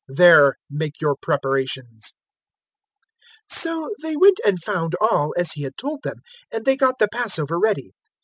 There 0.07 0.55
make 0.67 0.99
your 0.99 1.15
preparations." 1.15 2.11
022:013 3.51 3.55
So 3.59 3.89
they 4.01 4.17
went 4.17 4.39
and 4.43 4.59
found 4.59 4.95
all 4.99 5.31
as 5.37 5.51
He 5.51 5.61
had 5.61 5.77
told 5.77 5.99
them; 6.01 6.21
and 6.51 6.65
they 6.65 6.75
got 6.75 6.97
the 6.97 7.07
Passover 7.07 7.59
ready. 7.59 7.91